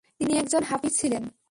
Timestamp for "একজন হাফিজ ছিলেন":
0.37-1.23